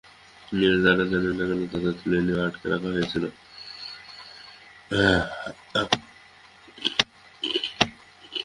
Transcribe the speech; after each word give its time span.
কিন্তু 0.47 0.77
তাঁরা 0.85 1.05
জানেন 1.11 1.33
না, 1.39 1.43
কেন 1.49 1.61
তাঁদের 1.71 1.93
তুলে 1.99 2.17
নিয়ে 2.21 2.41
আটকে 2.45 2.65
রাখা 2.69 2.89
হয়েছিল। 2.95 3.23